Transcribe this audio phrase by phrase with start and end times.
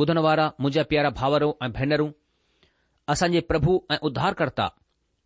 [0.00, 2.08] ॿुधण वारा मुंहिंजा प्यारा भावरो ऐं भेनरूं
[3.12, 4.66] असांजे प्रभु ऐं उद्धारकर्ता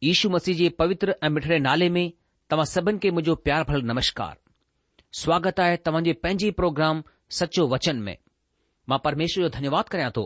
[0.02, 2.06] यशू मसीह जे पवित्र ऐं मिठड़े नाले में
[2.50, 4.34] तव्हां सभिनि खे मुंहिंजो प्यार भल नमस्कार
[5.20, 7.02] स्वागत आहे तव्हां जे पंहिंजे प्रोग्राम
[7.38, 8.16] सचो वचन में
[8.88, 10.24] मां परमेश्वर जो धन्यवाद करियां थो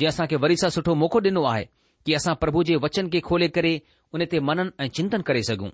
[0.00, 1.68] जे असां खे वरी सां सुठो मौक़ो ॾिनो आहे
[2.06, 3.74] कि असां प्रभु जे वचन खे खोले करे
[4.14, 5.70] उन ते मनन ऐं चिंतन करे सघूं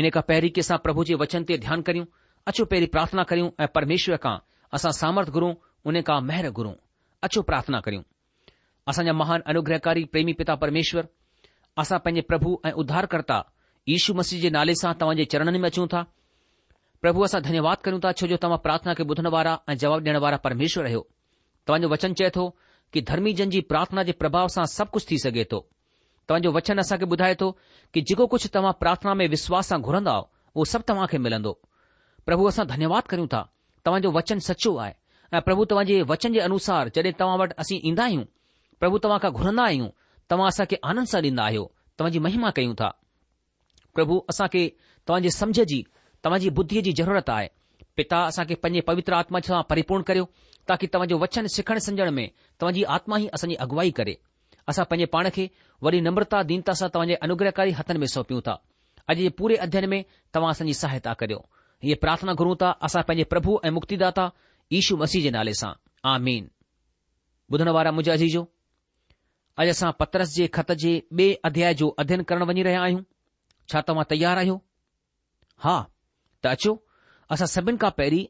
[0.00, 2.06] इन खां पहिरीं की असां प्रभु जे वचन ते ध्यानु करियूं
[2.52, 4.34] अचो पहिरीं प्रार्थना करियूं ऐं परमेश्वर खां
[4.78, 5.52] असां सामर्थ घुरूं
[5.90, 6.74] उन खां मेहर घुरूं
[7.24, 8.02] अचो प्रार्थना करियूं
[8.90, 11.04] असांजा महान अनुग्रहकारी प्रेमी पिता परमेश्वर
[11.82, 13.38] असां पंहिंजे प्रभु ऐं उद्धारकर्ता
[13.92, 16.02] यू मस्ीद जे नाले सां तव्हांजे चरणनि में अचूं था
[17.04, 20.18] प्रभु असां धन्यवाद कयूं था छो जो तव्हां प्रार्थना खे ॿुधण वारा ऐं जवाबु ॾियण
[20.24, 21.00] वारा परमेश्वर आहियो
[21.68, 22.44] तव्हांजो वचन चए थो
[22.92, 25.60] कि धर्मीजन जी प्रार्थना जे प्रभाव सां सभु कुझु थी सघे थो
[26.28, 27.48] तव्हांजो वचन असां ॿुधाए थो
[27.94, 31.54] कि जेको कुझु तव्हां प्रार्थना में विस्वास सां घुरंदा उहो सभु तव्हां खे मिलंदो
[32.28, 33.42] प्रभु असां धन्यवाद कयूं था
[33.86, 34.94] तव्हांजो वचन सचो आहे
[35.32, 38.24] ऐं प्रभु तव्हां जे वचन जे अनुसार जॾहिं तव्हां वटि असीं ईंदा आहियूं
[38.80, 39.88] प्रभु तव्हां खां घुरंदा आहियूं
[40.30, 41.64] तव्हां असांखे आनंद सां ॾींदा आहियो
[41.98, 42.88] तव्हांजी महिमा कयूं था
[43.94, 44.66] प्रभु असां खे
[45.08, 45.82] तव्हां जे समझ जी
[46.24, 47.48] तव्हांजी बुद्धीअ जी ज़रूरत आहे
[47.96, 50.24] पिता असां पंहिंजे पवित्र आत्मा सां परिपूर्ण करियो
[50.68, 52.26] ताकी तव्हांजो वचन सिखण समझण में
[52.60, 54.14] तव्हांजी आत्मा ई असांजी अॻुवाई करे
[54.68, 55.46] असां पंहिंजे पाण खे
[55.86, 58.56] वरी नम्रता दीनता सां तव्हांजे अनुग्रहकारी हथनि में सौपियूं था
[59.12, 60.02] अॼु जे पूरे अध्ययन में
[60.34, 61.40] तव्हां असांजी सहायता करियो
[61.82, 64.28] इहे प्रार्थना घुरूं था असां पंहिंजे प्रभु ऐं मुक्तिदाता
[64.72, 65.72] ईशू मसीह जे नाले सां
[67.52, 68.42] ॿुधण वारा मुंहिंजा अजीजो
[69.60, 73.02] अॼु असां पतरस जे ख़त जे ॿिए अध्याय जो अध्यन करणु वञी रहिया आहियूं
[73.72, 74.56] छा तव्हां तयार आहियो
[75.64, 75.76] हा
[76.42, 76.72] त अचो
[77.36, 78.24] असां सभिनि खां पहिरीं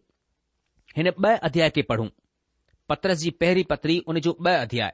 [0.97, 2.09] हिन ॿ अध्याय खे पढ़ूं
[2.89, 4.93] पतरस जी पहिरीं पत्री उन जो ॿ अध्याय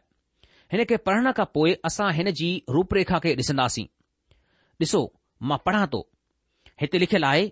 [0.73, 3.87] हिन खे पढ़ण खां पोइ असां हिन जी रूपरेखा खे ॾिसंदासीं
[4.85, 5.03] ॾिसो
[5.51, 6.01] मां पढ़ां थो
[6.81, 7.49] हिते लिखियलु आहे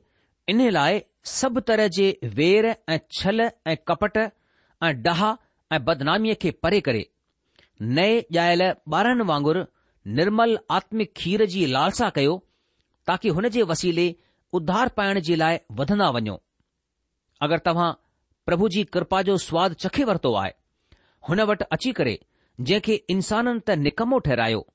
[0.53, 2.07] इन लाइ सभु तरह जे
[2.37, 7.07] वेर ऐं छल ऐं कपट ऐं डहा ऐं ऐं बदनामीअ खे परे करे
[7.99, 8.63] नए ॼायल
[8.95, 9.65] ॿारनि वांगुरु
[10.19, 12.37] निर्मल आत्मिक खीर जी लालसा कयो
[13.07, 14.15] ताक़ी हुन जे वसीले
[14.59, 16.41] उधार पाइण जे लाइ वधंदा वञो
[17.47, 17.93] अगरि तव्हां
[18.47, 20.53] प्रभु जी कृपा जो सवादु चखे वरितो आहे
[21.29, 22.19] हुन वटि अची करे
[22.69, 24.67] जंहिंखे इंसाननि त निकमो ठहिरायो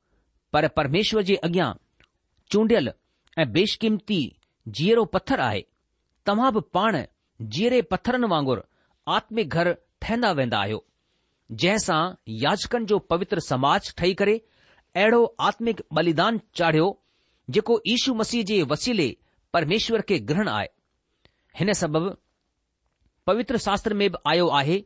[0.54, 1.72] पर परमेश्वर जे अॻियां
[2.52, 2.92] चूंडियलु
[3.42, 4.22] ऐं बेशकीमती
[4.78, 5.64] जीअरो पत्थर आहे
[6.28, 6.98] तव्हां बि पाण
[7.56, 8.62] जीअरे पत्थरनि वांगुरु
[9.16, 9.70] आत्मिक घर
[10.06, 10.80] ठहंदा वेंदा आहियो
[11.64, 12.02] जंहिंसां
[12.44, 14.36] याचकनि जो पवित्र समाज ठही करे
[15.02, 16.88] अहिड़ो आत्मिक बलिदान चाढियो
[17.56, 19.08] जेको ईशू मसीह जे वसीले
[19.58, 20.68] परमेश्वर खे ग्रहण आहे
[21.60, 22.06] हिन सबब
[23.30, 24.78] पवित्र शास्त्र में बि आयो आहे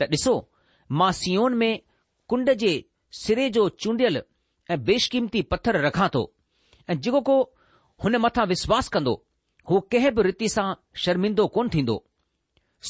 [0.00, 0.32] त ॾिसो
[1.00, 1.70] मां सीओन में
[2.32, 2.72] कुंड जे
[3.22, 4.18] सिरे जो चूंडियल
[4.74, 6.22] ऐं बेशकीमती पत्थर रखां थो
[6.90, 7.36] ऐं जेको को
[8.04, 9.14] हुन मथां विश्वास कंदो
[9.70, 10.72] हू कंहिं बि रीति सां
[11.02, 11.94] शर्मिंदो कोन थींदो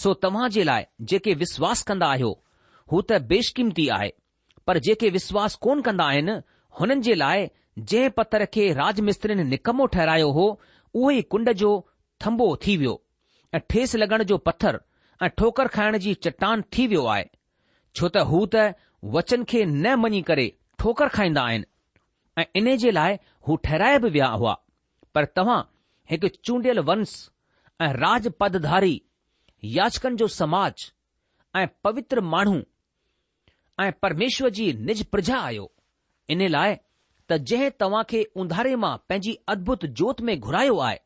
[0.00, 2.30] सो तव्हां जे लाइ जेके विश्वास कंदा आहियो
[2.92, 4.12] हू त बेशकीमती आहे
[4.66, 6.32] पर जेके विश्वास कोन कंदा आहिनि
[6.80, 7.46] हुननि जे लाइ
[7.78, 10.44] जंहिं पत्थर खे राज निकमो ठहिरायो हो
[10.94, 11.70] उहो ई कुंड जो
[12.24, 12.94] थंबो थी वियो
[13.54, 14.80] ऐं ठेस लॻण जो पत्थर
[15.22, 17.24] ऐं ठोकर खाइण जी चट्टान थी वियो आहे
[18.00, 18.72] छो त हू त
[19.16, 20.46] वचन खे न मञी करे
[20.84, 21.66] ठोकर खाईंदा आहिनि
[22.38, 23.16] ऐं इन जे लाइ
[23.48, 24.54] हू ठहिराए बि विया हुआ
[25.14, 25.60] पर तव्हां
[26.10, 27.12] हिकु चूंडियल वंश
[27.82, 29.00] ऐं राजपदधारी
[29.76, 30.90] याचकन जो समाज
[31.56, 32.58] ऐं पवित्र माण्हू
[33.84, 35.70] ऐं परमेश्वर जी निज प्रजा आयो
[36.34, 36.76] इन लाइ
[37.30, 40.98] त जंहिं तव्हां खे उंधारे मां पंहिंजी अद्भुत जोति में घुरायो आहे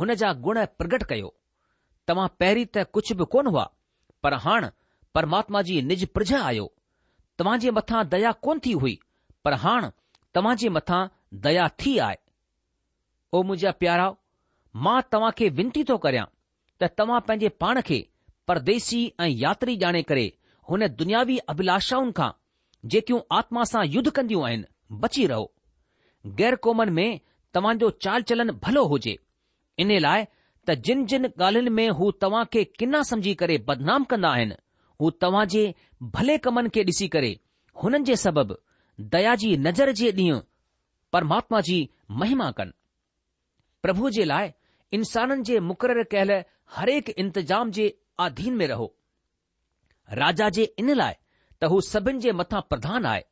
[0.00, 1.34] हुन जा गुण प्रगट कयो
[2.08, 3.68] तव्हां पहिरीं त कुझु बि कोन हुआ
[4.22, 4.68] पर हाणे
[5.14, 6.72] परमात्मा जी निज प्रजा आहियो
[7.38, 8.98] तव्हांजे मथां दया कोन थी हुई
[9.44, 9.90] पर हाणे
[10.34, 11.04] तव्हांजे मथां
[11.48, 12.16] दया थी आहे
[13.32, 14.08] ओ मुंहिंजा प्यारा
[14.82, 16.24] मां तव्हां खे विनती थो करियां
[16.82, 17.98] त तव्हां पंहिंजे पाण खे
[18.48, 20.24] परदेसी ऐं यात्री ॼाणे करे
[20.70, 22.30] हुन दुनियावी अभिलाषाउनि खां
[22.94, 25.52] जेकियूं आत्मा सां युद्ध कंदियूं आहिनि बची रहो
[26.40, 27.20] गैर क़ौमुनि में
[27.54, 29.16] तव्हां जो चाल चलन भलो हुजे
[29.84, 30.24] इन लाइ
[30.68, 34.58] त जिन जिन ॻाल्हियुनि में हू तव्हां खे किना सम्झी करे बदनाम कंदा आहिनि
[35.00, 35.64] हू तव्हां जे
[36.18, 37.32] भले कमनि खे ॾिसी करे
[37.82, 38.58] हुननि जे सबबि
[39.16, 40.40] दया जी नज़र जे ॾींहुं
[41.12, 41.78] परमात्मा जी
[42.24, 42.74] महिमा कनि
[43.86, 44.52] प्रभु जे लाइ
[44.92, 46.30] इंसाननि जे मुक़रर कयल
[46.74, 48.94] हरेक इंतिज़ाम जे आधीन में रहो
[50.18, 51.14] राजा जे इन लाइ
[51.60, 53.22] त हू सभिनि जे मथां प्रधान आहे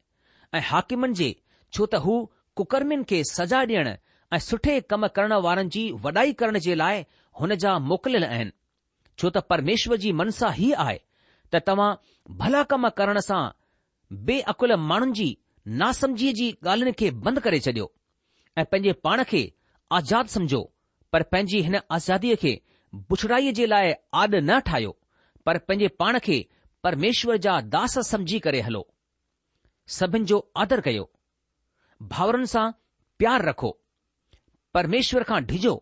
[0.55, 1.35] ऐं हाकिमनि जे
[1.75, 2.15] छो त हू
[2.57, 3.89] कुकर्मियुनि खे सजा ॾियण
[4.35, 7.05] ऐं सुठे कम करण वारनि जी वॾाई करण जे लाइ
[7.41, 8.53] हुन जा मोकिलियल आहिनि
[9.19, 10.99] छो त परमेश्वर जी मनसा हीअ आहे
[11.55, 11.91] त तव्हां
[12.43, 13.43] भला कम करण सां
[14.31, 15.29] बेअकुल माण्हुनि जी
[15.85, 17.93] नासमझीअ जी ॻाल्हियुनि खे बंदि करे छडि॒यो
[18.59, 19.43] ऐं पंहिंजे पाण खे
[20.01, 20.63] आज़ादु समझो
[21.13, 22.61] पर पंहिंजी हिन आज़ादीअ खे
[23.09, 23.93] बुछड़ाई जे लाइ
[24.23, 24.97] आद न ठाहियो
[25.47, 26.37] पर पंहिंजे पाण खे
[26.85, 28.87] परमेश्वर जा दास समझी करे हलो
[29.97, 31.09] सभिनि जो आदर कयो
[32.15, 32.71] भाउरनि सां
[33.19, 33.71] प्यारु रखो
[34.75, 35.75] परमेश्वर खां ढिजो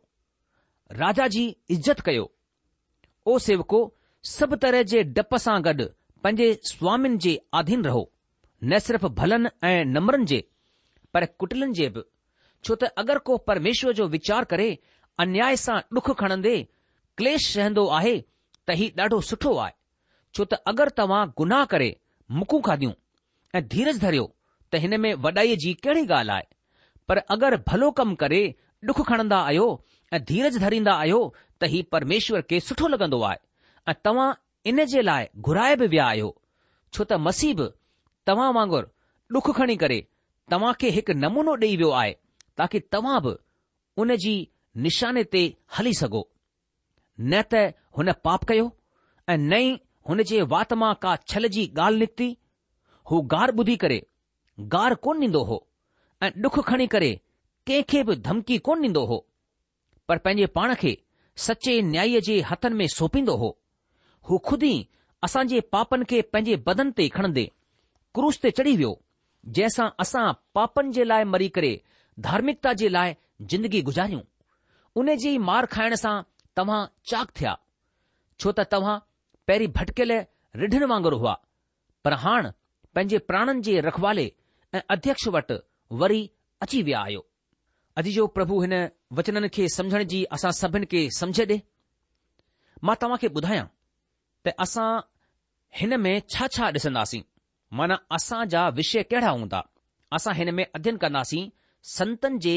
[1.02, 1.44] राजा जी
[1.78, 2.24] इज़त कयो
[3.26, 3.80] ओ सेवको
[4.34, 5.88] सभु तरह जे डप सां गॾु
[6.24, 8.02] पंहिंजे स्वामीनि जे आधीन रहो
[8.70, 10.42] न सिर्फ़ भलनि ऐं नम्रनि जे
[11.14, 12.04] पर कुटलनि जे बि
[12.64, 14.08] छो त अगरि को परमेश्वर जो
[14.54, 14.66] करे
[15.20, 16.54] अन्याय सां डुख खणंदे
[17.20, 18.12] क्लेश रहंदो आहे
[18.68, 19.72] त हीउ ॾाढो सुठो आहे
[20.36, 21.88] छो त अगरि तव्हां गुनाह करे
[22.38, 22.92] मुकूं खाधियूं
[23.58, 24.24] ऐं धीरज धरियो
[24.72, 26.46] त हिन में वॾाईअ जी कहिड़ी ॻाल्हि आहे
[27.12, 28.40] पर अगरि भलो कमु करे
[28.90, 29.66] डुख खणंदा आहियो
[30.12, 33.36] ऐं धीरज धरींदा आहियो त हीउ परमेश्वर खे सुठो लॻंदो आहे
[33.90, 34.28] ऐं तव्हां
[34.72, 36.30] इन जे लाइ घुराए बि विया आहियो
[36.92, 37.60] छो त मसीब
[38.30, 38.90] तव्हां वांगुरु
[39.38, 40.00] डुख खणी करे
[40.54, 42.16] तव्हां खे हिकु नमूनो ॾेई वियो आहे
[42.62, 43.34] ताकी तव्हां बि
[44.04, 44.34] उन जी
[44.76, 45.38] निशाने ते
[45.78, 46.28] हली सघो
[47.20, 48.70] न त हुन पाप कयो
[49.28, 49.72] ऐं न ई
[50.08, 52.28] हुन जे वात मां का छल जी ॻाल्हि निकिती
[53.10, 53.98] हू गार ॿुधी करे
[54.74, 55.58] गार कोन ॾींदो हो
[56.22, 57.10] ऐं डुख खणी करे
[57.66, 59.18] कंहिंखे बि धमकी कोन ॾींदो हो
[60.08, 60.96] पर पंहिंजे पाण खे
[61.48, 63.56] सचे न्याय जे हथनि में सौपींदो हो
[64.30, 64.88] हू खुदि ई
[65.24, 67.44] असां जे पापनि खे पंहिंजे बदन ते खणंदे
[68.14, 68.96] क्रूस ते चढ़ी वियो
[69.58, 71.80] जंहिंसां असां पापनि जे लाइ मरी करे
[72.28, 73.14] धार्मिकता जे लाइ
[73.52, 74.20] ज़िंदगी गुज़ारियूं
[74.98, 76.14] उन जी मार खाइण सां
[76.56, 76.78] तव्हां
[77.10, 77.52] चाक थिया
[78.40, 78.96] छो त तव्हां
[79.50, 80.12] पहिरीं भटकियल
[80.62, 81.34] रिढनि वांगुरु हुआ
[82.04, 82.50] पर हाणे
[82.98, 84.24] पंहिंजे प्राणनि जे रखवाले
[84.74, 85.58] ऐं अध्यक्ष वटि
[86.00, 86.20] वरी
[86.66, 87.22] अची विया आहियो
[88.00, 88.74] अॼु जो प्रभु हिन
[89.18, 91.58] वचननि खे समुझण जी असां सभिनि खे समझ ॾे
[92.88, 93.66] मां तव्हां खे ॿुधायां
[94.46, 94.88] त असां
[95.80, 97.22] हिन में छा छा ॾिसंदासीं
[97.80, 99.58] माना जा विषय कहिड़ा हूंदा
[100.18, 101.44] असां हिन में अध्यन कंदासीं
[101.96, 102.56] संतनि जे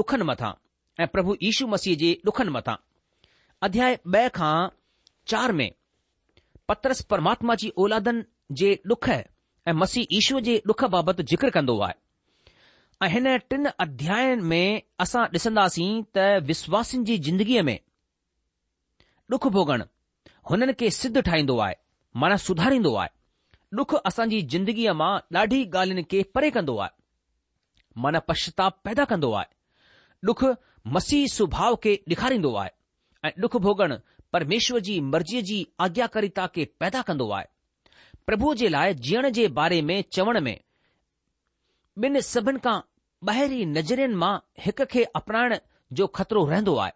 [0.00, 0.52] ॾुखनि मथां
[1.00, 2.74] ऐं प्रभु यीशू मसीह जे ॾुखनि मथां
[3.68, 4.52] अध्याय ॿ खां
[5.28, 5.70] चार में
[6.68, 8.22] पतरस परमात्मा जी औलादनि
[8.60, 11.94] जे ॾुख ऐं मसीह ईशूअ जे ॾुख बाबति ज़िक्र कंदो आहे
[13.02, 17.76] ऐं हिन टिन अध्यायनि में असां ॾिसंदासीं त विश्वासनि जी ज़िंदगीअ में
[19.34, 19.84] ॾुख भोॻणु
[20.50, 21.74] हुननि खे सिद्ध ठाहींदो आहे
[22.24, 23.12] माना सुधारींदो आहे
[23.80, 26.96] ॾुख असांजी जिंदगीअ मां ॾाढी ॻाल्हियुनि खे परे कंदो आहे
[28.06, 29.52] माना पश्शताप पैदा कंदो आहे
[30.28, 30.44] ॾुख
[30.94, 32.70] मसीह सुभाउ खे ॾेखारींदो आहे
[33.24, 33.94] ऐं डुख भोगण
[34.36, 37.44] परमेश्वर जी मर्ज़ीअ जी आज्ञाकारिता के पैदा कंदो आहे
[38.30, 40.54] प्रभु जे लाइ जीअण जे बारे में चवण में
[42.04, 42.76] ॿिनि सभिनि खां
[43.30, 44.32] ॿाहिरी नज़रियुनि मां
[44.66, 45.54] हिक खे अपनाइण
[46.00, 46.92] जो ख़तरो रहंदो आहे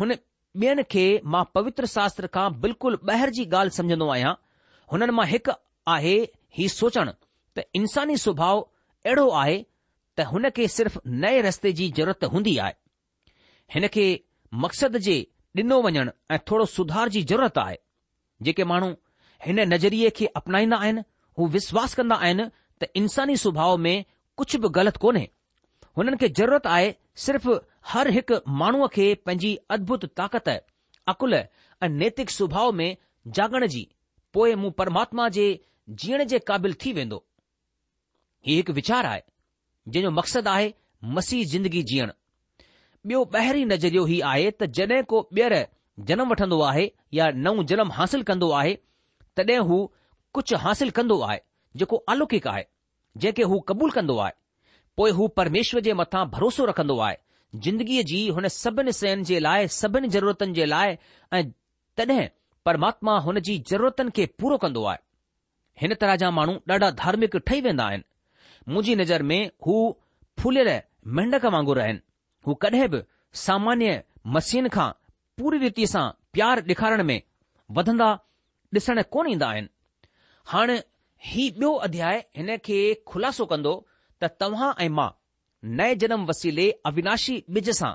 [0.00, 0.12] हुन
[0.64, 1.04] ॿियनि खे
[1.36, 4.34] मां पवित्र शास्त्र खां बिल्कुलु ॿाहिरि जी ॻाल्हि सम्झंदो आहियां
[4.94, 5.58] हुननि मां हिकु
[5.96, 6.16] आहे
[6.60, 9.56] हीउ सोचणु त इन्सानी सुभाउ अहिड़ो आहे
[10.18, 12.74] त हुन खे सिर्फ़ नए रस्ते जी ज़रूरत हूंदी आहे
[13.76, 14.04] हिन खे
[14.66, 15.16] मक़सद जे
[15.60, 17.76] ॾिनो वञण ऐं थोरो सुधार जी ज़रूरत आहे
[18.48, 18.88] जेके माण्हू
[19.46, 21.02] हिन नज़रिये खे अपनाईंदा आहिनि
[21.38, 22.46] हू विश्वास कंदा आहिनि
[22.82, 24.04] त इंसानी सुभाउ में
[24.42, 25.22] कुझु बि ग़लति कोन्हे
[26.00, 26.90] हुननि खे ज़रूरत आहे
[27.26, 27.50] सिर्फ़
[27.92, 30.48] हर हिकु माण्हूअ खे पंहिंजी अद्भुत ताक़त
[31.14, 32.88] अकुल ऐं नैतिक सुभाउ में
[33.40, 33.82] जाॻण जी
[34.38, 35.48] पोइ मूं परमात्मा जे
[36.04, 37.24] जीअण जे क़ाबिल थी वेंदो
[38.46, 39.22] हीउ हिकु वीचार आहे
[39.88, 40.72] जंहिंजो मक़सदु आहे
[41.16, 42.10] मसीह ज़िंदगी जीअण
[43.08, 45.54] ॿियो ॿाहिरीं नज़रियो ही आहे त जॾहिं को ॿीहर
[46.08, 46.86] जनम वठंदो आहे
[47.18, 48.72] या नओं जनम हासिल कंदो आहे
[49.40, 49.76] तॾहिं हू
[50.38, 51.38] कुझु हासिल कंदो आहे
[51.82, 52.64] जेको अलौकिक आहे
[53.16, 54.32] जंहिंखे हू क़बूल कंदो आहे
[55.02, 57.16] पोइ हू परमेश्वर जे मथां भरोसो रखंदो आहे
[57.66, 60.96] ज़िंदगीअ जी हुन सभिनि शयुनि जे लाइ सभिनी ज़रूरतनि जे लाइ
[61.32, 61.42] ऐं
[62.02, 62.26] तॾहिं
[62.70, 65.04] परमात्मा हुन जी ज़रूरतनि खे पूरो कंदो आहे
[65.84, 68.04] हिन तरह जा माण्हू ॾाढा धार्मिक ठही वेंदा आहिनि
[68.68, 69.74] मुंहिंजी नज़र में हू
[70.38, 70.68] फुलियल
[71.16, 72.00] मेंढक वांगुर आहिनि
[72.46, 73.00] हू कडहिं बि
[73.46, 73.90] सामान्य
[74.36, 74.88] मसियुनि खां
[75.40, 76.06] पूरी रीति सां
[76.36, 77.20] प्यारु ॾेखारण में
[77.78, 78.08] वधंदा
[78.76, 79.68] ॾिसण कोन ईंदा आहिनि
[80.52, 80.78] हाणे
[81.28, 82.78] हीउ ॿियो अध्याय हिन खे
[83.12, 83.74] खुलासो कन्दो
[84.24, 85.08] त तव्हां ऐं मां
[85.82, 87.92] नए जनम वसीले अविनाशी ॿिज सां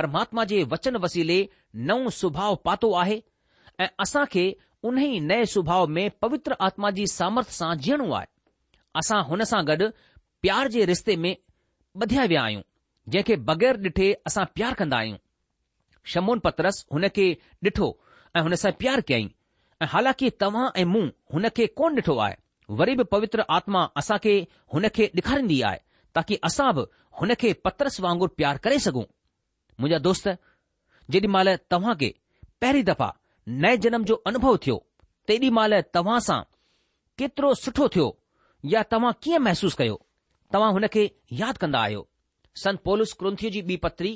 [0.00, 1.38] परमात्मा जे वचन वसीले
[1.90, 3.22] नओं सुभाउ पातो आहे
[3.84, 4.44] ऐं असां खे
[4.88, 8.26] उन ई नए सुभाउ में पवित्र आत्मा जी सामर्थ्य सां जीअणो आहे
[8.98, 9.86] असां हुन सां गॾु
[10.44, 11.34] प्यार जे रिश्ते में
[12.02, 12.62] ॿधिया विया आहियूं
[13.12, 15.18] जंहिंखे बग़ैर ॾिठे असां प्यार कंदा आहियूं
[16.14, 17.26] शमोन पत्रस हुन खे
[17.68, 17.88] ॾिठो
[18.36, 19.28] ऐं हुन सां प्यार कयईं
[19.82, 22.34] ऐं हालांकि तव्हां ऐं मूं हुन खे कोन ॾिठो आहे
[22.80, 24.34] वरी बि पवित्र आत्मा असां खे
[24.74, 25.78] हुन खे ॾेखारींदी आहे
[26.14, 26.84] ताकी असां बि
[27.20, 29.04] हुन खे पत्रस वांगुरु प्यार करे सघूं
[29.80, 30.28] मुंहिंजा दोस्त
[31.12, 32.12] जेॾी महिल तव्हां खे
[32.60, 33.10] पहिरीं दफ़ा
[33.64, 34.78] नए जनम जो अनुभव थियो
[35.28, 36.40] तेॾी महिल तव्हां सां
[37.22, 38.08] केतिरो सुठो थियो
[38.68, 40.00] या तव्हां कीअं महसूसु कयो
[40.54, 41.04] तव्हां हुन खे
[41.40, 42.06] यादि कंदा आहियो
[42.62, 44.10] संत पोलिस क्रुंथीअ जी ॿी पत्री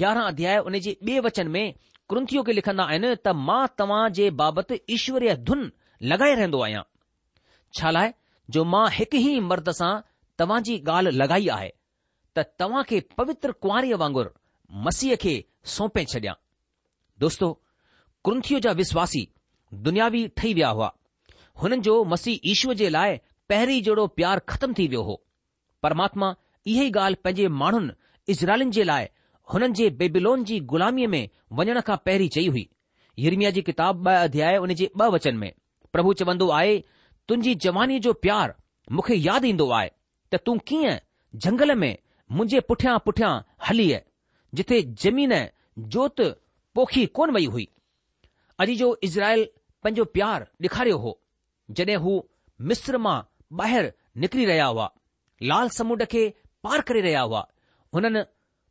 [0.00, 1.66] यारहं अध्याय उन जे ॿिए वचन में
[2.08, 5.70] क्रुंथ खे लिखंदा आहिनि त मां तव्हां जे बाबति ईश्वरीय धुन
[6.12, 6.82] लॻाए रहंदो आहियां
[7.78, 8.12] छा लाइ
[8.56, 9.92] जो मां हिकु ई मर्द सां
[10.38, 11.70] तव्हां जी ॻाल्हि लॻाई आहे
[12.36, 14.34] त तव्हां खे पवित्र कुंवारीअ वांगुरु
[14.88, 15.34] मसीह खे
[15.76, 16.34] सौंपे छॾियां
[17.26, 17.52] दोस्तो
[18.28, 19.22] क्रंथीअ जा विश्वासी
[19.88, 20.90] दुनियावी ठही विया हुआ
[21.62, 25.20] हुननि जो मसीह ईश्वर जे लाइ पहिरीं जहिड़ो प्यारु ख़तम थी वियो हो
[25.82, 26.34] परमात्मा
[26.66, 27.92] इहे ई ॻाल्हि पंहिंजे माण्हुनि
[28.32, 29.06] इज़राइलनि जे लाइ
[29.54, 31.28] हुननि जे बेबिलोन जी गुलामीअ में
[31.60, 32.68] वञण खां पहिरीं चई हुई
[33.24, 35.52] हीरमिया जी किताब ॿ अध्याय हुन जे बचन में
[35.92, 36.78] प्रभु चवंदो आहे
[37.28, 38.52] तुंहिंजी जवानीअ जो प्यारु
[38.94, 39.90] मूंखे यादि ईंदो आहे
[40.32, 40.96] त तूं कीअं
[41.38, 41.92] झंगल में
[42.38, 43.32] मुंहिंजे पुठियां पुठियां
[43.68, 43.88] हली
[44.58, 45.34] जिथे ज़मीन
[45.96, 46.30] जोति
[46.74, 47.68] पोखी कोन वई हुई
[48.60, 49.44] अॼु जो इज़राइल
[49.82, 51.18] पंहिंजो प्यारु ॾेखारियो हो
[51.76, 52.12] जड॒हिं हू
[52.72, 53.20] मिस्र मां
[53.60, 53.90] ॿाहिरि
[54.22, 54.88] निकिरी रहिया हुआ
[55.50, 56.22] लाल समुंड खे
[56.64, 57.40] पार करे रहिया हुआ
[57.94, 58.22] हुननि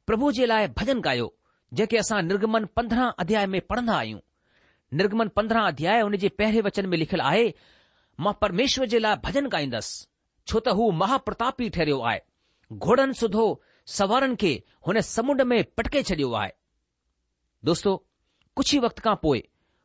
[0.10, 1.28] प्रभु जे लाइ भजन ॻायो
[1.80, 4.20] जेके असां निर्गमन पंद्रहं अध्याय में पढ़ंदा आहियूं
[5.02, 7.46] निरगमन पंद्रहं अध्याय हुन जे पहिरें वचन में लिखियलु आहे
[8.26, 10.04] मां परमेश्वर जे लाइ भजन ॻाईंदसि
[10.48, 12.20] छो त हू महाप्रताप ठहिरियो आहे
[12.88, 13.46] घोड़नि सुधो
[14.00, 14.52] सवारनि खे
[14.88, 16.52] हुन समुंड में पटके छॾियो आहे
[17.72, 17.96] दोस्तो
[18.60, 19.44] कुझु वक़्त खां पोइ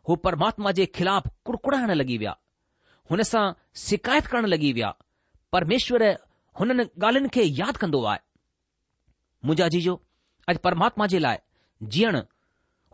[0.09, 2.37] हू परमात्मा जे ख़िलाफ़ु कुड़कुड़ाइण लॻी विया
[3.11, 3.43] हुन सां
[3.88, 4.88] शिकायत करण लॻी विया
[5.57, 6.03] परमेश्वर
[6.61, 8.21] हुननि ॻाल्हियुनि खे यादि कंदो आहे
[9.45, 9.95] मुंहिंजा जीजो
[10.53, 11.37] अॼु परमात्मा जे लाइ
[11.95, 12.17] जीअण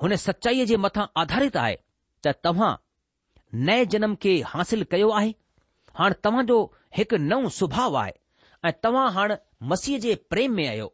[0.03, 1.77] हुन सचाईअ जे मथां आधारित आहे
[2.27, 2.71] त तव्हां
[3.71, 5.33] नए जनम खे हासिल कयो आहे
[6.03, 6.59] हाणे तव्हांजो
[6.99, 8.13] हिकु नओं सुभाउ आहे
[8.65, 9.35] ऐं तव्हां हाणे
[9.73, 10.89] मसीह जे प्रेम में आहियो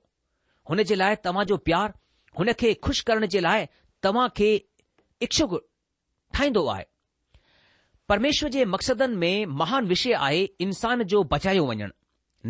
[0.71, 1.93] हुन जे लाइ तव्हांजो प्यारु
[2.41, 3.67] हुन खे खु़शि करण जे लाइ
[4.09, 4.51] तव्हां खे
[5.29, 5.55] इच्छुक
[6.35, 6.85] ठाहींदो आहे
[8.11, 11.93] પરમેશ્વર જે મકસદન મે મહાન વિશે આયે ઇન્સાન જો બચાયો વણન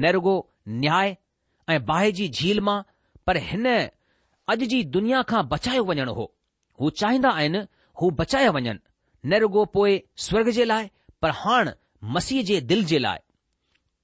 [0.04, 0.34] નેરગો
[0.82, 2.86] ન્યાય એ બાહજી ઝીલ માં
[3.26, 3.66] પર હન
[4.52, 6.24] અજજી દુનિયા કા બચાયો વણન હો
[6.78, 7.56] હો ચાહિંદા આયન
[7.98, 8.78] હો બચાયો વણન
[9.30, 9.92] નેરગો પોએ
[10.24, 10.88] સ્વર્ગ જે લાય
[11.20, 11.68] પર હણ
[12.12, 13.22] મસીજે દિલ જે લાય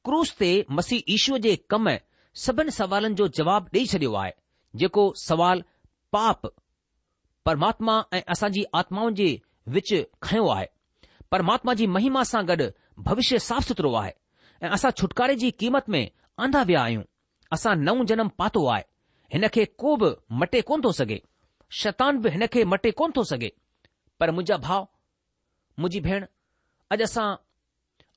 [0.05, 1.87] ક્રોસ તે મસી ઈશુ જે કમ
[2.45, 4.37] સબન સવાલન જો જવાબ દે છળ્યો આયે
[4.81, 5.59] જેકો સવાલ
[6.13, 6.41] પાપ
[7.45, 9.29] પરમાત્મા એ અસાજી આત્માઓં જે
[9.75, 9.93] وچ
[10.27, 10.73] ખયો આયે
[11.33, 12.67] परमात्मा जी महिमा सां गॾु
[13.07, 14.13] भविष्य साफ़ सुथरो आहे
[14.63, 16.05] ऐं असां छुटकारे जी क़ीमत में
[16.45, 17.03] आंदा विया आहियूं
[17.57, 18.85] असां नओं जनम पातो आहे
[19.35, 20.11] हिन खे को बि
[20.43, 21.21] मटे कोन थो सघे
[21.83, 23.53] शतान बि हिन खे मटे कोन थो सघे
[24.21, 24.87] पर मुंहिंजा भाउ
[25.79, 26.27] मुंहिंजी भेण
[26.97, 27.27] अॼु असां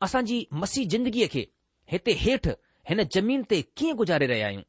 [0.08, 1.46] असांजी मसीह ज़िंदगीअ खे
[1.94, 2.50] हिते हेठि
[2.90, 4.64] हिन ज़मीन ते कीअं गुज़ारे रहिया आहियूं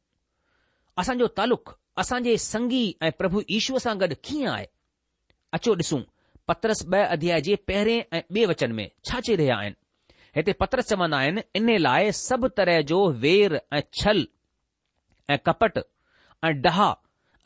[1.01, 4.67] असांजो तालुक़ु असांजे संगी ऐं प्रभु ईश्वर सां गॾु कीअं आहे
[5.57, 6.01] अचो ॾिसूं
[6.49, 9.75] पतरस ॿ अध्याय जे पहिरें ऐं ॿिए वचन में छा चई रहिया आहिनि
[10.35, 14.23] हिते पतरस चवंदा आहिनि इन लाइ सभु तरह जो वेर ऐं छल
[15.29, 15.77] ऐं कपट
[16.49, 16.89] ऐं डहा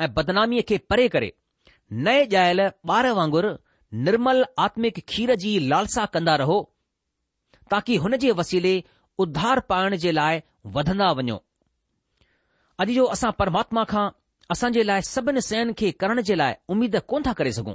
[0.06, 1.32] ऐं बदनामीअ खे परे करे
[2.08, 2.62] नए ॼायल
[2.98, 3.52] ॿार वांगुरु
[4.06, 6.58] निर्मल आत्मिक खीर जी लालसा कंदा रहो
[7.74, 8.74] ताकी हुन जे वसीले
[9.25, 10.42] उधार पाइण जे लाइ
[10.78, 11.38] वधंदा वञो
[12.86, 14.08] अॼु जो असां परमात्मा खां
[14.56, 17.74] असांजे लाइ सभिनि सयन खे करण जे लाइ उमीद कोन था करे सघूं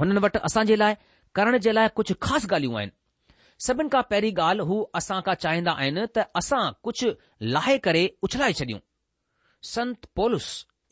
[0.00, 0.94] हुननि वटि असां जे लाइ
[1.38, 2.92] करण जे लाइ कुझु ख़ासि ॻाल्हियूं आहिनि
[3.66, 7.08] सभिनि खां पहिरीं ॻाल्हि हू असां खां चाहींदा आहिनि त असां कुझु
[7.56, 8.80] लाहे करे उछलाए छॾियूं
[9.74, 10.48] संत पोलस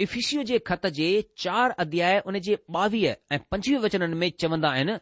[0.06, 1.10] इफीशू जे ख़त जे
[1.44, 4.96] चार अध्याय उन जे ॿावीह ऐं पंजवीह वचननि में चवंदा आहिनि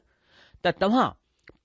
[0.64, 1.08] त तव्हां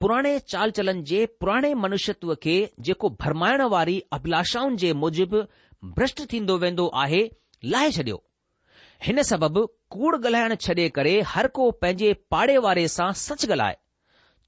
[0.03, 2.55] पुराणे चाल चलन जे पुराणे मनुष्यत्व खे
[2.87, 5.43] जेको भरमाइण वारी अभिलाषाउनि जे मूजिबि
[5.99, 7.21] भ्रष्ट थींदो वेंदो आहे
[7.73, 8.17] लाहे छॾियो
[9.05, 9.61] हिन सबबु
[9.93, 13.77] कूड़ ॻाल्हाइण छॾे करे हर को पंहिंजे पाड़े वारे सां सच ॻाल्हाए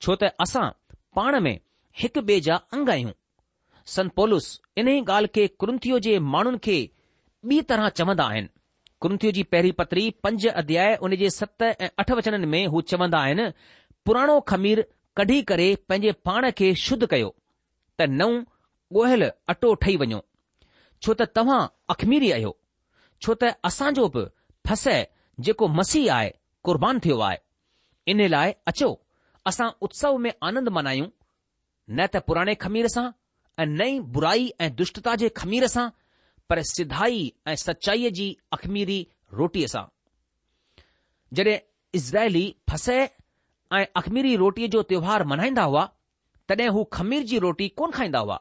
[0.01, 0.63] छो त असां
[1.15, 1.59] पाण में
[2.01, 3.11] हिक ॿिए जा अंग आहियूं
[3.95, 4.47] संत पॉलूस
[4.83, 6.75] इन ई ॻाल्हि खे कुंथथियूं जे माण्हुनि खे
[7.51, 8.49] ॿी तरह चवंदा आहिनि
[9.05, 13.21] कुंथीअ जी पहिरीं पतरी पंज अध्याय उन जे सत ऐं अठ वचननि में हू चवंदा
[13.27, 13.49] आहिनि
[14.05, 14.83] पुराणो खमीर
[15.17, 17.31] कढी करे पंहिंजे पाण खे शुद्ध कयो
[17.99, 18.37] त नऊं
[18.99, 20.21] ॻोहियलु अटो ठही वञो
[21.03, 21.59] छो त तव्हां
[21.95, 22.53] अखमीरी आहियो
[23.23, 24.23] छो त असांजो बि
[24.67, 24.95] फसे
[25.45, 26.31] जेको मसीह आहे
[26.63, 27.37] कुर्बान थियो आहे
[28.11, 28.89] इन लाइ अचो
[29.47, 31.07] असां उत्सव में आनंद मनायूं
[31.95, 33.05] न त पुराणे ख़मीर सां
[33.61, 35.89] ऐं नई बुराई ऐं दुष्टता जे ख़मीर सां
[36.49, 38.99] पर सिधाई ऐं सचाईअ जी अख़मीरी
[39.41, 39.83] रोटीअ सां
[41.39, 41.57] जॾहिं
[41.99, 42.95] इज़राइली फसे
[43.77, 45.83] ऐं अखमीरी रोटीअ जो त्योहार मल्हाईंदा हुआ
[46.51, 48.39] तॾहिं हू ख़मीर जी रोटी कोन खाईंदा हुआ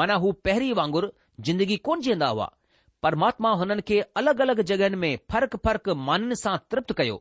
[0.00, 1.08] माना हू पहिरीं वांगुरु
[1.48, 2.48] ज़िंदगी कोन जीअंदा हुआ
[3.06, 7.18] પરમાત્મા હનન કે અલગ અલગ જગન મે ફરક ફરક મન સા તૃપ્ત કયો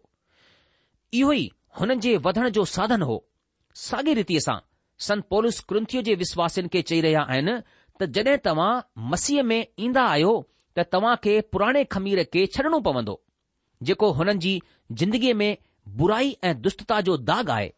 [1.20, 1.46] ઈહી
[1.78, 3.18] હનન જે વધણ જો સાધન હો
[3.88, 4.60] સાગી રીતીસા
[5.06, 7.50] સન પોલસ કૃંત્યો જે વિશ્વાસન કે ચઈ રહ્યા હૈન
[7.98, 8.72] ત જડે તવા
[9.12, 10.36] મસીહ મે ઈંદા આયો
[10.76, 13.16] ત તવા કે પુરાણે ખમીર કે છડણો પવંદો
[13.90, 14.64] જેકો હનનજી
[15.02, 15.50] જિંદગી મે
[16.00, 17.72] બુરાઈ એ દુષ્ટતા જો દાગ આય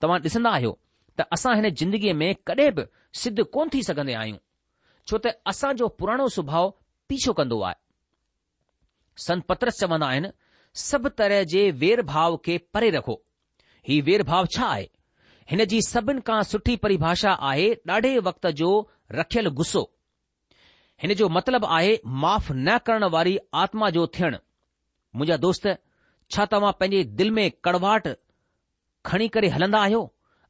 [0.00, 0.74] તવા દિસના આયો
[1.16, 2.76] ત અસા હે જિંદગી મે કદેબ
[3.20, 4.40] સિદ્ધ કોન થી સકને આયુ
[5.06, 6.72] છોતે અસા જો પુરાણો સુભાવ
[7.08, 7.74] पीछो कंदो आहे
[9.24, 10.28] संत पत्रस चवंदा आहिनि
[10.84, 13.16] सभु तरह जे वेर भाव खे परे रखो
[13.88, 14.88] ही वेर भाव छा आहे
[15.50, 18.70] हिन जी सभिनि खां सुठी परिभाषा आहे ॾाढे वक़्त जो
[19.18, 19.82] रखियल गुस्सो
[21.02, 24.38] हिन जो मतिलबु आहे माफ़ न करण वारी आत्मा जो थियणु
[25.16, 25.68] मुंहिंजा दोस्त
[26.34, 28.08] छा तव्हां पंहिंजे दिल में कड़वाहट
[29.08, 30.02] खणी करे हलंदा आहियो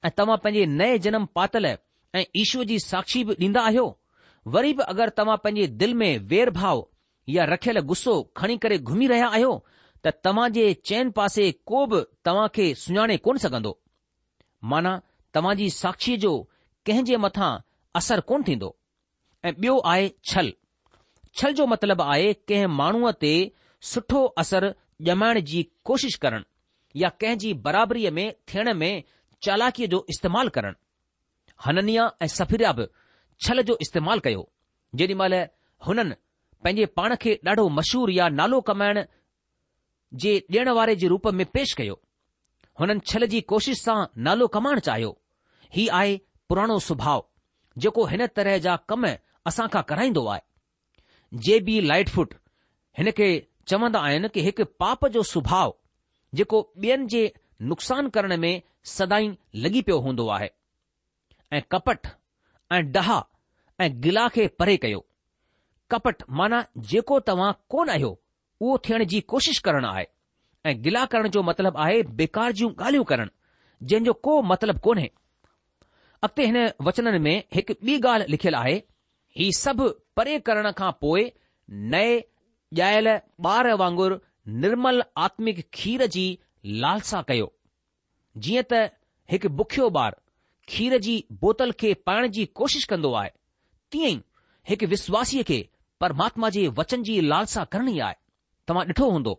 [0.06, 3.86] ऐं तव्हां पंहिंजे नए जनम पातल ऐं ईश्वर जी साक्षी बि ॾींदा आहियो
[4.52, 6.86] वरी बि अगरि तव्हां पंहिंजे दिल में वेर भाव
[7.34, 9.52] या रखियल गुस्सो खणी करे घुमी रहिया आहियो
[10.06, 13.72] त तव्हां जे चैन पासे को बि तव्हां खे सुञाणे कोन सघंदो
[14.72, 14.92] माना
[15.38, 16.32] तव्हां जी साक्षीअ जो
[16.88, 17.48] कंहिं जे मथां
[18.00, 18.70] असर कोन थींदो
[19.48, 20.52] ऐं ॿियो आहे छल
[21.40, 23.32] छल जो मतिलब आहे कंहिं माण्हूअ ते
[23.92, 24.70] सुठो असर
[25.08, 26.42] ॼमाइण जी कोशिश करण
[26.96, 28.92] या कंहिं जी बराबरीअ में थियण में
[29.46, 30.76] चालाकीअ जो इस्तेमालु करणु
[31.66, 32.86] हननिया ऐं सफिरिया बि
[33.42, 34.42] छल जो इस्तेमालु कयो
[34.98, 35.34] जेॾी महिल
[35.86, 36.14] हुननि
[36.64, 39.04] पंहिंजे पाण खे ॾाढो मशहूर या नालो कमाइण
[40.24, 42.00] जे ॾिण वारे जे रूप में पेश कयो
[42.80, 45.16] हुननि छल जी कोशिश सां नालो कमाइण चाहियो
[45.76, 46.16] हीउ आहे
[46.48, 47.22] पुराणो सुभाउ
[47.84, 49.06] जेको हिन तरह जा कम
[49.50, 52.34] असां खां कराईंदो आहे जे बी लाइट फुट
[52.98, 53.28] हिन खे
[53.68, 55.72] चवंदा आहिनि कि हिकु पाप जो सुभाउ
[56.40, 57.22] जेको ॿियनि जे
[57.72, 58.52] नुक़सान करण में
[58.96, 59.28] सदाई
[59.64, 60.50] लॻी पियो हूंदो आहे
[61.56, 62.06] ऐं कपट
[62.74, 63.20] ऐं ॾहा
[63.80, 65.00] ऐं गिला खे परे कयो
[65.90, 66.60] कपट माना
[66.92, 68.10] जेको तव्हां कोन आहियो
[68.60, 70.06] उहो थियण जी कोशिश करणु आहे
[70.68, 75.08] ऐं गिला करण जो मतिलबु आहे बेकार जूं ॻाल्हियूं करणु जंहिंजो को मतिलबु कोन्हे
[76.26, 76.58] अॻिते हिन
[76.88, 78.76] वचननि में हिकु ॿी ॻाल्हि लिखियलु आहे
[79.40, 81.24] ही सभु परे करण खां पोइ
[81.94, 82.14] नए
[82.82, 83.08] ॼायल
[83.52, 84.16] ॿार वांगुरु
[84.64, 86.26] निर्मल आत्मिक खीर जी
[86.84, 87.50] लालसा कयो
[88.44, 88.84] जीअं त
[89.32, 90.23] हिकु बुखियो ॿारु
[90.68, 93.30] खीर जी बोतल खे पाइण जी कोशिश कंदो आहे
[93.92, 94.20] तीअं ई
[94.68, 95.58] हिकु विश्वासीअ खे
[96.00, 98.14] परमात्मा जे वचन जी लालसा करणी आहे
[98.68, 99.34] तव्हां ॾिठो हूंदो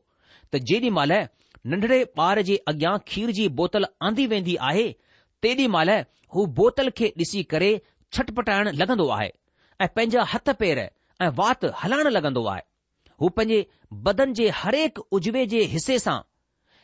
[0.53, 1.13] त जेॾी महिल
[1.73, 4.85] नंढड़े ॿार जे अॻियां खीर जी बोतल आंदी वेंदी आहे
[5.43, 5.89] तेॾी महिल
[6.35, 7.71] हू बोतल खे ॾिसी करे
[8.17, 9.29] छटपटाइण लॻंदो आहे
[9.83, 10.77] ऐं पंहिंजा हथ पेर
[11.21, 12.61] ऐं वात हलाइण लॻंदो आहे
[13.21, 13.65] हू पंहिंजे
[14.05, 16.19] बदन जे हरेक उजवे जे हिसे सां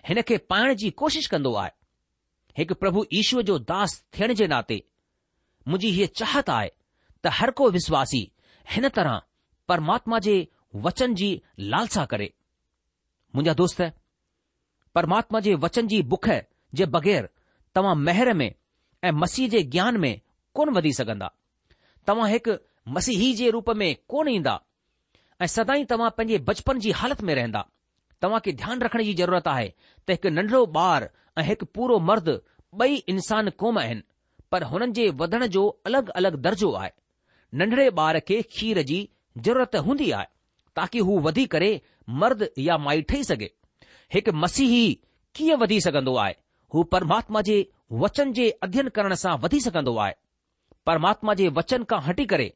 [0.10, 1.72] हिन खे पाइण जी कोशिश कंदो आहे
[2.58, 4.76] हिकु प्रभु ईश्वर जो दास थियण जे नाते
[5.68, 6.70] मुंहिंजी हीअ चाहत आहे
[7.26, 8.22] त हर को विश्वासी
[8.74, 9.20] हिन तरह
[9.72, 10.36] परमात्मा जे
[10.86, 11.30] वचन जी
[11.74, 12.30] लालसा करे
[13.36, 13.82] मुंहिंजा दोस्त
[14.96, 16.30] परमात्मा जे वचन जी बुख
[16.80, 17.30] जे बग़ैर
[17.76, 18.50] तव्हां महिर में
[19.04, 20.14] ऐं मसीह जे ज्ञान में
[20.56, 21.32] कोन वधी सघंदा
[22.08, 22.56] तव्हां हिकु
[22.98, 24.60] मसीही जे रूप में कोन ईंदा
[25.42, 27.66] ऐं सदाई तव्हां पंहिंजे बचपन जी हालति में रहंदा
[28.24, 31.06] तव्हांखे ध्यानु रखण जी ज़रूरत आहे त हिकु नंढड़ो ॿारु
[31.38, 32.28] ऐं हिकु पूरो मर्द
[32.82, 34.02] बई इंसानु कोम आहिनि
[34.52, 36.90] पर हुननि जे वधण जो अलॻि अलॻि दर्जो आहे
[37.62, 39.00] नंढिड़े ॿार खे खीर जी
[39.46, 40.28] ज़रूरत हूंदी आहे
[40.80, 41.72] ताकी हू वधी करे
[42.24, 43.50] मर्द या माई ठही सघे
[44.14, 44.74] हिकु मसीह
[45.36, 46.34] कीअं वधी सघंदो आहे
[46.74, 47.58] हू परमात्मा जे
[48.04, 50.14] वचन जे अध्यन करण सां वधी सघंदो आहे
[50.90, 52.50] परमात्मा जे वचन खां हटी करे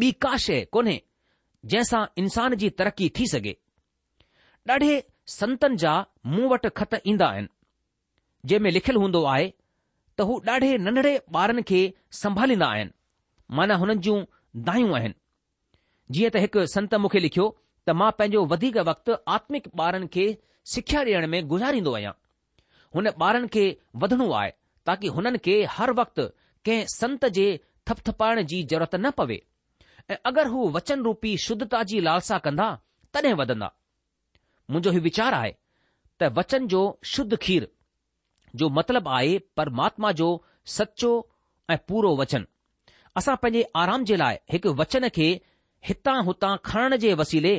[0.00, 1.00] ॿी का शइ कोन्हे
[1.72, 3.54] जंहिंसां इंसान जी तरक़ी थी सघे
[4.70, 4.88] ॾाढे
[5.32, 5.90] संतनि जा
[6.30, 7.48] मूं वटि ख़त ईंदा आहिनि
[8.50, 9.46] जंहिं में लिखियलु हूंदो आहे
[10.18, 11.78] त हू ॾाढे नंढड़े ॿारनि खे
[12.22, 12.92] संभालींदा आहिनि
[13.60, 14.18] माना हुननि जूं
[14.68, 15.14] दायूं आहिनि
[16.16, 17.46] जीअं त हिकु संत मूंखे लिखियो
[17.86, 20.26] त मां पंहिंजो वधीक वक़्तु आत्मिक ॿारनि खे
[20.74, 22.12] सिख्या ॾियण में गुजारींदो आहियां
[22.98, 23.64] हुन ॿारनि खे
[24.04, 24.52] वधणो आहे
[24.90, 26.20] ताकी हुननि खे हर वक़्त
[26.68, 27.48] कंहिं संत जे
[27.90, 29.40] थपथपाइण जी ज़रूरत न पवे
[30.10, 32.68] ऐं अगरि हू वचन रूपी शुद्धता जी लालसा कंदा
[33.16, 33.68] तॾहिं वधंदा
[34.70, 35.52] मुंहिंजो हीउ वीचार आहे
[36.20, 36.80] त वचन जो
[37.14, 37.66] शुद्ध खीर
[38.60, 40.28] जो मतिलबु आहे परमात्मा जो
[40.76, 41.10] सचो
[41.72, 42.44] ऐं पूरो वचन
[43.18, 45.28] असां पंहिंजे आराम जे लाइ हिकु वचन खे
[45.88, 47.54] हितां हुतां खणण जे वसीले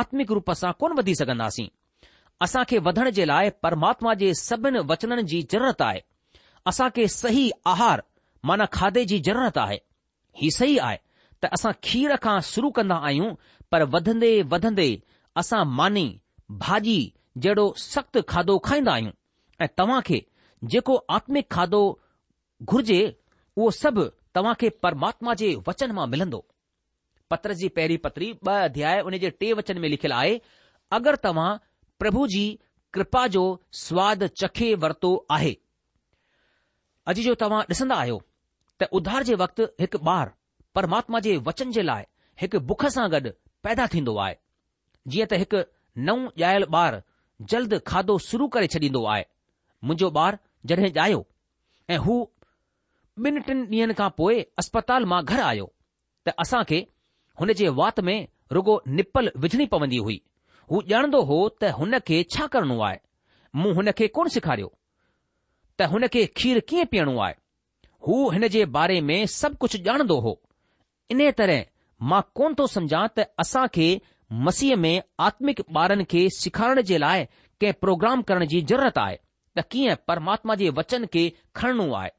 [0.00, 1.66] आत्मिक रूप सां कोन वधी सघंदासीं
[2.44, 6.00] असां खे वधण जे लाइ परमात्मा जे सभिनि वचननि जी ज़रूरत आहे
[6.72, 8.02] असां खे सही आहार
[8.50, 9.78] माना खाधे जी ज़रूरत आहे
[10.42, 10.96] ही सही आहे
[11.42, 13.32] त असां खीर खां शुरू कंदा आहियूं
[13.72, 14.88] पर वधंदे वधंदे
[15.42, 16.06] असां मानी
[16.50, 16.98] भाॼी
[17.36, 19.12] जहिड़ो सख़्तु खाधो खाईंदा आहियूं
[19.64, 20.24] ऐं तव्हां खे
[20.74, 21.80] जेको आत्मिक खाधो
[22.62, 23.00] घुर्जे
[23.56, 24.04] उहो सभु
[24.60, 26.44] खे परमात्मा जे वचन मां मिलंदो
[27.30, 30.40] पत्र जी पहिरीं पत्री ॿ अध्याय उन जे टे वचन में लिखियलु आहे
[30.98, 31.56] अगरि तव्हां
[31.98, 32.42] प्रभु जी
[32.94, 33.42] कृपा जो
[33.84, 35.52] स्वाद चखे वरितो आहे
[37.12, 38.20] अॼु जो तव्हां ॾिसंदा आहियो
[38.80, 40.32] त उधार जे वक़्तु हिकु ॿार
[40.74, 42.04] परमात्मा जे वचन जे लाइ
[42.42, 43.32] हिकु बुख सां गॾु
[43.68, 44.36] पैदा थींदो आहे
[45.12, 45.62] जीअं त हिकु
[46.06, 46.98] नओं ॼायल ॿारु
[47.50, 49.24] जल्द खाधो शुरू करे छॾींदो आहे
[49.84, 50.36] मुंहिंजो ॿारु
[50.72, 51.22] जॾहिं ॼायो
[51.94, 52.16] ऐं हू
[53.28, 55.66] ॿिनि टिनि ॾींहनि खां पोइ अस्पताल मां घर आयो
[56.28, 56.78] त असां खे
[57.40, 58.16] हुन जे वात में
[58.58, 60.20] रुगो निपल विझणी पवंदी हुई
[60.72, 63.00] हू ॼाणंदो हो त हुन खे छा करणो आहे
[63.62, 64.70] मूं हुन खे कोन सेखारियो
[65.78, 67.34] त हुन खे खीरु कीअं पीअणो आहे
[68.08, 70.34] हू हिन जे बारे में सभु कुझु ॼाणंदो हो
[71.16, 71.66] इन तरह
[72.10, 73.88] मां कोन थो सम्झा त असां खे
[74.32, 77.24] मसीह में आत्मिक ॿारनि खे सेखारण जे लाइ
[77.60, 79.16] कंहिं प्रोग्राम करण जी ज़रूरत आहे
[79.56, 81.22] त कीअं परमात्मा जे वचन खे
[81.56, 82.10] खणणो आहे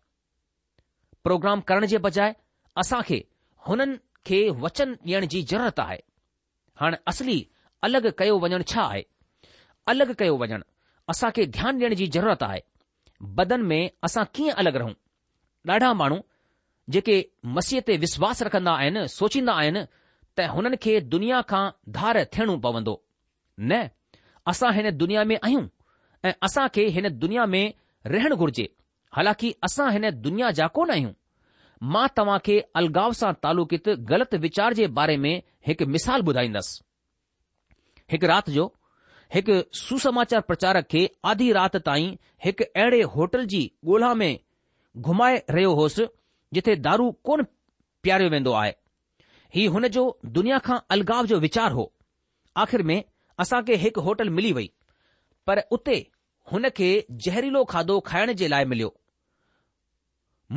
[1.23, 2.33] प्रोग्राम करण जे बजाए
[2.81, 3.23] असां खे
[3.67, 5.99] हुननि खे वचन ॾियण जी ज़रूरत आहे
[6.81, 7.37] हाणे असली
[7.87, 9.03] अलॻि कयो वञणु छा आहे
[9.93, 10.61] अलॻि कयो वञणु
[11.11, 12.59] असांखे ध्यानु ॾियण जी ज़रूरत आहे
[13.37, 14.93] बदन में असां कीअं अलॻि रहूं
[15.69, 16.17] ॾाढा माण्हू
[16.93, 17.15] जेके
[17.55, 19.81] मसीह ते विश्वास रखंदा आहिनि सोचींदा आहिनि
[20.39, 21.63] त हुननि खे दुनिया खां
[21.95, 22.93] धार थियणो पवंदो
[23.71, 23.79] न
[24.51, 25.63] असां हिन दुनिया में आहियूं
[26.29, 27.65] ऐं असां खे हिन दुनिया में
[28.13, 28.65] रहणु घुर्जे
[29.17, 31.13] हालांकि असां हिन दुनिया जा कोन आहियूं
[31.93, 35.33] मां तव्हां खे अलगाव सां तालुकित ग़लति वीचार जे बारे में
[35.67, 36.83] हिकु मिसाल ॿुधाईंदसि
[38.13, 38.65] हिकु राति जो
[39.35, 41.01] हिकु सुसमाचार प्रचारक खे
[41.33, 43.61] आधी राति ताईं हिकु अहिड़े होटल जी
[43.93, 44.31] ॻोल्हा में
[45.09, 46.07] घुमाए रहियो होसि
[46.57, 47.43] जिथे दारू कोन
[48.05, 48.75] प्यारियो वेंदो आहे
[49.55, 50.01] ही हुन जो
[50.37, 51.85] दुनिया खां अलगाव जो वीचार हो
[52.63, 52.99] आख़िर में
[53.43, 54.69] असां खे हिकु होटल मिली वई
[55.47, 55.95] पर उते
[56.51, 56.89] हुन खे
[57.27, 58.95] ज़हरीलो खाधो खाइण जे लाइ मिलियो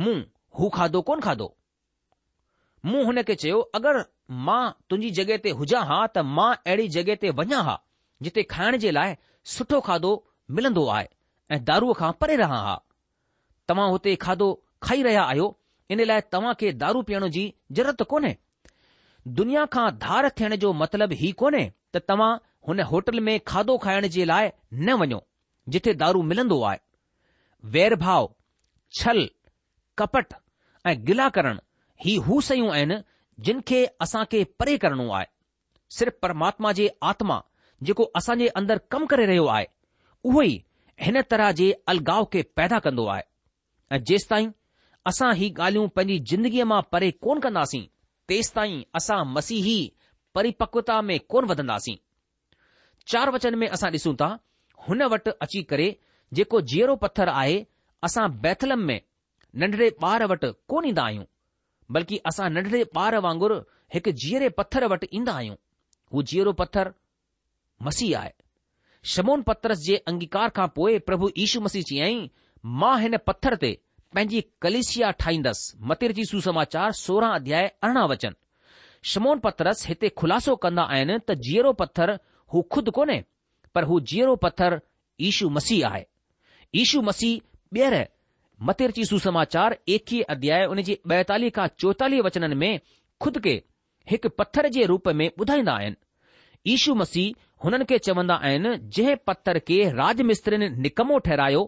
[0.03, 0.15] मूं
[0.59, 1.47] हू खाधो कोन खाधो
[2.85, 4.03] मूं हुन खे चयो अगरि
[4.49, 7.75] मां तुंहिंजी जॻहि ते हुजां हा त मां अहिड़ी जॻहि ते वञा हा
[8.27, 9.15] जिते खाइण जे लाइ
[9.55, 10.11] सुठो खाधो
[10.57, 11.07] मिलंदो आहे
[11.57, 12.75] ऐं दारूअ खां परे रहाां हा
[13.71, 14.49] तव्हां हुते खाधो
[14.87, 15.47] खाई रहिया आहियो
[15.97, 17.45] इन लाइ तव्हां खे दारू पीअण जी
[17.79, 18.33] ज़रूरत कोन्हे
[19.31, 21.61] दुनिया खां धार थियण जो मतिलबु ई कोन्हे
[21.95, 22.31] त तव्हां
[22.67, 25.19] हुन होटल में खाधो खाइण जे लाइ न वञो
[25.75, 26.79] जिथे दारू मिलंदो आहे
[27.75, 28.29] वैर भाव
[28.99, 29.29] छल
[29.97, 30.33] कपट
[30.91, 31.59] ऐं गिला करण
[32.05, 32.97] ही हू शयूं आहिनि
[33.47, 35.25] जिन खे असां खे परे करणो आहे
[35.99, 37.41] सिर्फ़ु परमात्मा जे आत्मा
[37.87, 39.67] जेको असां जे अंदरि कमु करे रहियो आहे
[40.31, 40.63] उहो ई
[41.05, 43.23] हिन तरह जे अलगाव खे पैदा कंदो आहे
[43.95, 44.51] ऐं जेसि ताईं
[45.13, 47.83] असां ही ॻाल्हियूं पंहिंजी ज़िंदगीअ मां परे कोन कंदासीं
[48.27, 49.93] તેસ તાહી અસા મસીહી
[50.33, 51.99] પરિપકવતા મે કોન વદનાસી
[53.11, 54.39] ચાર વચન મે અસા દિસું તા
[54.85, 55.87] હનવટ અચી કરે
[56.35, 57.57] જેકો જીરો પથર આયે
[58.07, 58.95] અસા બેથલમ મે
[59.59, 61.25] નડરે બારવટ કોની દાયુ
[61.93, 63.53] બલકી અસા નડરે બાર વાંગર
[63.97, 65.57] એક જીરે પથર વટ ઇંદ આયુ
[66.11, 66.87] વો જીરો પથર
[67.85, 68.33] મસી આય
[69.11, 72.31] શમોન પત્રસ જે અંગીકાર કા પોય પ્રભુ ઈસુ મસી ચી આઈ
[72.79, 73.71] મા હેને પથર તે
[74.15, 78.33] पंहिंजी कलेशिया ठाहींदसि मतिरची सुसमाचार सोरहं अध्याय अरिड़हं वचन
[79.11, 82.11] स्मोन पत्थरसि हिते ख़ुलासो कंदा आहिनि त जीअरो पत्थर
[82.53, 83.19] हू ख़ुदि कोन्हे
[83.75, 84.77] पर हू जीअरो पत्थर
[85.29, 86.03] ईशू मसीह आहे
[86.83, 87.39] इशू मसीह
[87.79, 87.95] ॿीहर
[88.69, 92.73] मतिरची सुसमाचार एकवीह अध्याय उन जी ॿाएतालीह खां चोएतालीह वचननि में
[93.21, 93.53] खुद खे
[94.11, 96.01] हिकु पत्थर जे रूप में ॿुधाईंदा आहिनि
[96.73, 100.21] इशू मसीह हुननि खे चवंदा आहिनि जंहिं पत्थर खे राज
[100.85, 101.63] निकमो ठहिरायो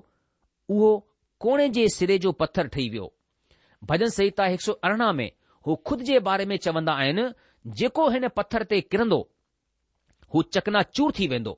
[0.75, 0.91] उहो
[1.43, 3.07] कोणे जे सिरे जो पथर ठही वियो
[3.89, 5.29] भजन संहिता हिकु सौ अरिड़हं में
[5.67, 7.25] हू खुद जे बारे में चवंदा आहिनि
[7.81, 9.19] जेको हिन पथर ते किरंदो
[10.35, 11.55] हू चकनाचूर थी वेंदो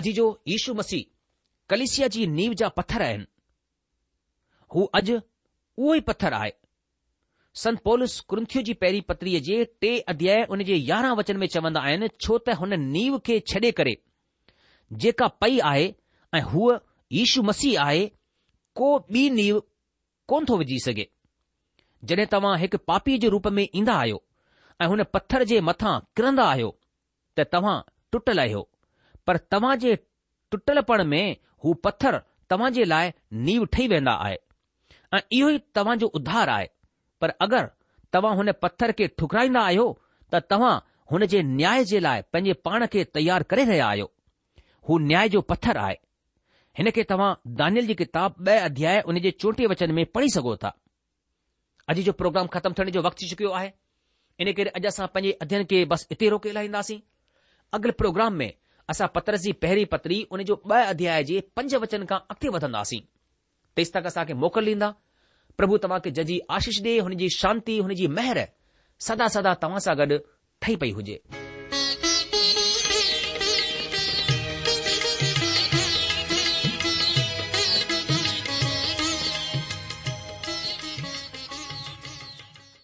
[0.00, 1.04] अॼु जो यीशू मसीह
[1.74, 3.26] कलिसिया जी नीव जा पथर आहिनि
[4.74, 5.16] हू अॼु
[5.78, 6.52] उहो ई पथरु आहे
[7.60, 11.80] संत पोलिस कुंथियूं जी पहिरीं पत्रीअ जे टे अध्याय उन जे यारहं वचन में चवंदा
[11.88, 13.96] आहिनि छो त हुन नीव खे छॾे करे
[15.06, 15.90] जेका पई आहे
[16.34, 16.76] ऐं हूअ
[17.20, 18.08] यीशू मसीह आहे
[18.76, 19.62] को बि नीव
[20.28, 21.06] कोन थो विझी सघे
[22.10, 24.22] जड॒हिं तव्हां हिकु पापी जे रूप में ईंदा आहियो
[24.82, 26.76] ऐं हुन पत्थर जे मथां किरंदा आहियो
[27.38, 27.78] त तव्हां
[28.12, 28.68] टुटल आहियो
[29.26, 29.96] पर तव्हां जे
[30.50, 31.22] टुटल में
[31.64, 33.10] हू पत्थर तव्हां जे लाइ
[33.48, 34.38] नीव ठही वेंदा आहे
[35.14, 36.66] ऐं इहो ई तव्हां जो उध्धार आहे
[37.20, 37.70] पर अगरि
[38.16, 39.86] तव्हां हुन पत्थर खे ठुकराईंदा आहियो
[40.34, 40.72] त तव्हां
[41.12, 44.10] हुन जे न्याय जे लाइ पंहिंजे पाण खे तयार करे रहिया आहियो
[44.88, 45.96] हू न्याय जो पत्थर आहे
[46.78, 50.54] हिन खे तव्हां दानियल जी किताब ब॒ अध्याय उन जे चोटीह वचन में पढ़ी सघो
[50.64, 50.70] था
[51.94, 53.72] अॼु जो प्रोग्राम ख़तमु थियण जो वक़्तु थी चुकियो आहे
[54.44, 56.98] इन करे अॼु असां पंहिंजे अध्ययन खे बसि हिते रोके लाहींदासीं
[57.78, 58.50] अॻिल प्रोग्राम में
[58.94, 63.00] असां पत्र जी पहिरीं पत्री उन जो ब॒ अध्याय जे पंज वचन खां अॻिते वधंदासीं
[63.76, 64.92] तेसि तक असांखे मोकल ॾींदा
[65.58, 68.44] प्रभु तव्हां खे जजी आशीष ॾे हुन जी शांती हुन जी महर
[69.10, 70.18] सदा सदा तव्हां सां गॾु
[70.62, 71.18] ठही पई हुजे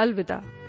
[0.00, 0.67] अलविदा